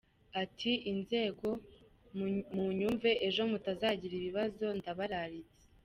[0.41, 1.47] Ati “Inzego
[2.55, 5.63] munyumve, ejo mutazagira ibibazo, ndabararitse.